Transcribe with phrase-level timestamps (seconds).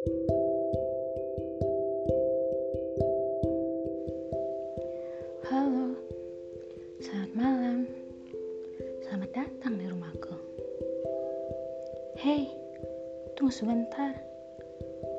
[0.00, 0.16] Halo,
[7.04, 7.84] selamat malam.
[9.04, 10.32] Selamat datang di rumahku.
[12.16, 12.48] Hei,
[13.36, 14.16] tunggu sebentar.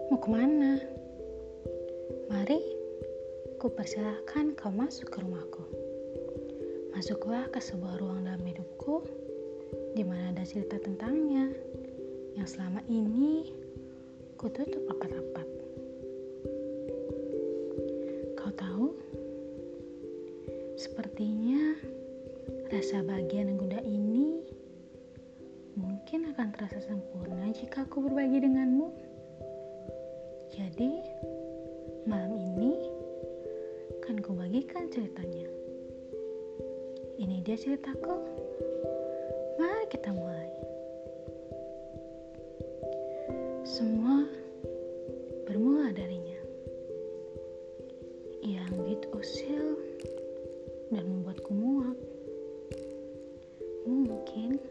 [0.10, 0.82] Mau ke mana?
[2.34, 2.58] Mari,
[3.62, 5.62] ku persilahkan kau masuk ke rumahku.
[6.98, 9.06] Masuklah ke sebuah ruang dalam hidupku,
[9.94, 11.54] di mana ada cerita tentangnya,
[12.34, 13.61] yang selama ini
[14.42, 15.46] ku tutup rapat-rapat.
[18.34, 18.98] Kau tahu,
[20.74, 21.78] sepertinya
[22.74, 24.42] rasa bahagia dan gunda ini
[25.78, 28.90] mungkin akan terasa sempurna jika aku berbagi denganmu.
[30.58, 30.90] Jadi,
[32.10, 32.90] malam ini
[34.02, 35.46] akan kubagikan ceritanya.
[37.22, 38.18] Ini dia ceritaku.
[39.62, 40.71] Mari kita mulai.
[43.82, 44.30] Semua
[45.50, 46.38] bermula darinya.
[48.46, 49.74] Ia begitu usil
[50.94, 51.98] dan membuatku muak.
[53.90, 54.62] Mungkin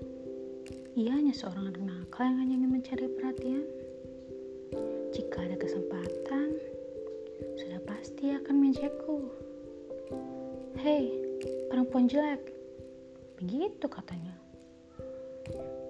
[0.95, 3.67] ia hanya seorang anak nakal yang hanya ingin mencari perhatian.
[5.11, 6.55] Jika ada kesempatan,
[7.59, 9.27] sudah pasti akan menjekku.
[10.79, 11.11] Hei,
[11.67, 12.47] perempuan jelek.
[13.43, 14.39] Begitu katanya.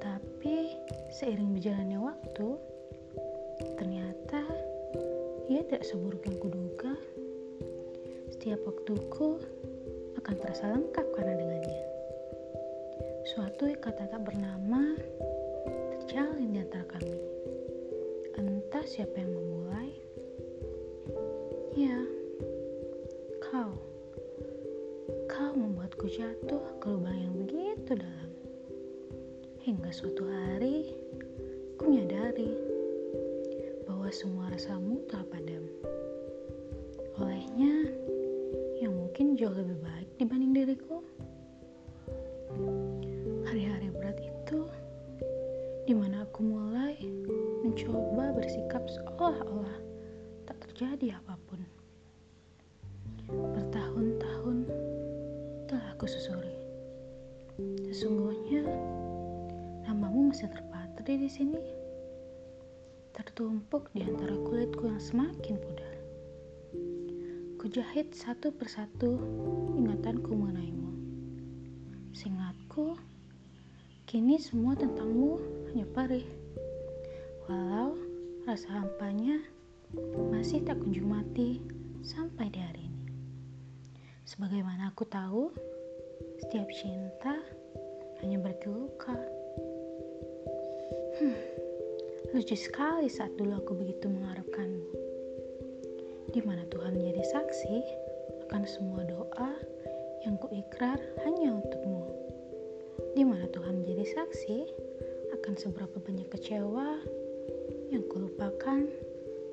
[0.00, 0.72] Tapi
[1.20, 2.79] seiring berjalannya waktu,
[5.60, 6.96] ia tidak seburuk yang kuduga.
[8.32, 9.44] Setiap waktuku
[10.16, 11.84] akan terasa lengkap karena dengannya.
[13.28, 14.96] Suatu kata tak bernama
[16.00, 17.20] terjalin di antara kami.
[18.40, 19.92] Entah siapa yang memulai.
[21.76, 22.08] Ya,
[23.44, 23.76] kau.
[25.28, 28.32] Kau membuatku jatuh ke lubang yang begitu dalam.
[29.60, 30.96] Hingga suatu hari,
[31.76, 32.79] ku menyadari
[34.10, 35.62] bahwa semua rasamu telah padam.
[37.22, 37.94] Olehnya,
[38.82, 40.98] yang mungkin jauh lebih baik dibanding diriku.
[43.46, 44.66] Hari-hari berat itu,
[45.86, 46.98] di mana aku mulai
[47.62, 49.78] mencoba bersikap seolah-olah
[50.42, 51.62] tak terjadi apa pun.
[53.30, 54.66] Bertahun-tahun
[55.70, 56.58] telah aku susuri.
[57.86, 58.66] Sesungguhnya,
[59.86, 61.62] namamu masih terpatri di sini,
[63.40, 65.94] tertumpuk di antara kulitku yang semakin pudar.
[67.56, 69.16] Kujahit satu persatu
[69.80, 70.92] ingatanku mengenaimu.
[72.12, 73.00] Seingatku,
[74.04, 75.40] kini semua tentangmu
[75.72, 76.28] hanya perih.
[77.48, 77.96] Walau
[78.44, 79.40] rasa hampanya
[80.28, 81.64] masih tak kunjung mati
[82.04, 83.08] sampai di hari ini.
[84.28, 85.48] Sebagaimana aku tahu,
[86.44, 87.40] setiap cinta
[88.20, 89.16] hanya berluka.
[91.16, 91.59] Hmm,
[92.30, 94.86] lucu sekali saat dulu aku begitu mengharapkanmu.
[96.30, 97.76] Di mana Tuhan menjadi saksi
[98.46, 99.50] akan semua doa
[100.22, 102.06] yang kuikrar hanya untukmu.
[103.18, 104.58] Di mana Tuhan menjadi saksi
[105.42, 107.02] akan seberapa banyak kecewa
[107.90, 108.86] yang kulupakan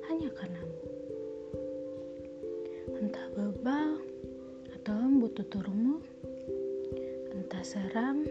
[0.06, 0.78] hanya karenamu.
[2.94, 3.98] Entah bebal
[4.78, 5.98] atau lembut tuturmu,
[7.34, 8.22] entah seram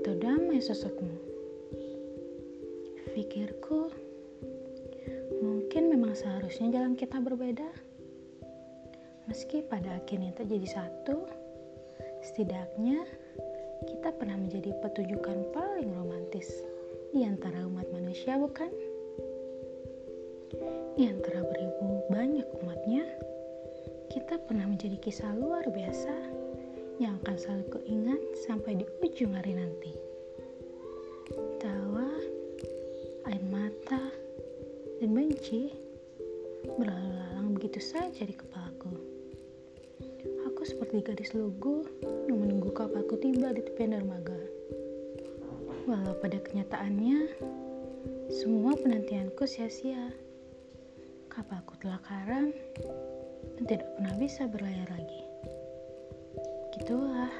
[0.00, 1.25] atau damai sosokmu.
[3.16, 3.88] Pikirku,
[5.40, 7.64] mungkin memang seharusnya jalan kita berbeda.
[9.24, 11.24] Meski pada akhirnya tak jadi satu,
[12.20, 13.08] setidaknya
[13.88, 16.44] kita pernah menjadi petunjukan paling romantis
[17.16, 18.68] di antara umat manusia, bukan?
[21.00, 23.08] Di antara beribu banyak umatnya,
[24.12, 26.12] kita pernah menjadi kisah luar biasa
[27.00, 30.05] yang akan selalu kuingat sampai di ujung hari nanti.
[35.46, 35.78] Dan benci
[36.74, 38.90] berlalu lalang begitu saja di kepalaku.
[40.50, 41.86] Aku seperti gadis lugu
[42.26, 44.34] yang menunggu kapalku tiba di tepian dermaga.
[45.86, 47.30] Walau pada kenyataannya,
[48.26, 50.10] semua penantianku sia-sia.
[51.30, 52.50] Kapalku telah karam
[53.54, 55.22] dan tidak pernah bisa berlayar lagi.
[56.74, 57.30] Gitulah,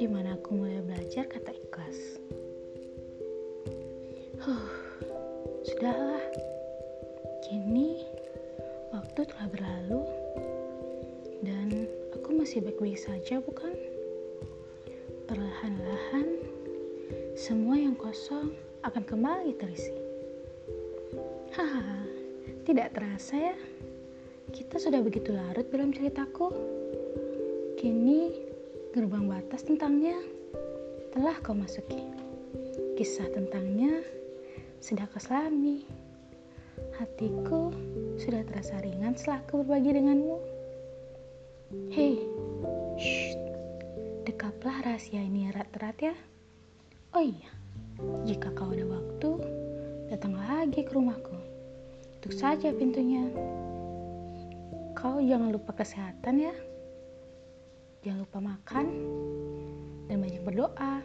[0.00, 1.95] di mana aku mulai belajar kata ikhlas.
[12.56, 13.76] Masih baik-baik saja, bukan?
[15.28, 16.40] Perlahan-lahan
[17.36, 18.48] semua yang kosong
[18.80, 19.92] akan kembali terisi.
[21.52, 22.00] Hahaha,
[22.64, 23.56] tidak terasa ya?
[24.56, 26.48] Kita sudah begitu larut dalam ceritaku.
[27.76, 28.32] Kini
[28.96, 30.16] gerbang batas tentangnya
[31.12, 32.08] telah kau masuki.
[32.96, 34.00] Kisah tentangnya
[34.80, 35.20] sudah kau
[36.96, 37.68] hatiku
[38.16, 40.56] sudah terasa ringan setelah aku berbagi denganmu.
[41.92, 42.35] Hei,
[44.36, 46.14] dekaplah rahasia ini erat-erat ya.
[47.16, 47.48] Oh iya,
[48.28, 49.30] jika kau ada waktu,
[50.12, 51.32] datanglah lagi ke rumahku.
[52.20, 53.32] Tutup saja pintunya.
[54.92, 56.52] Kau jangan lupa kesehatan ya.
[58.04, 58.86] Jangan lupa makan
[60.12, 61.00] dan banyak berdoa.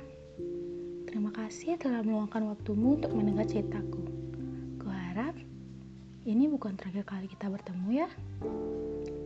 [1.08, 4.12] Terima kasih telah meluangkan waktumu untuk mendengar ceritaku.
[4.76, 5.40] Kuharap
[6.28, 8.12] ini bukan terakhir kali kita bertemu ya.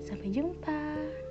[0.06, 1.25] Sampai jumpa.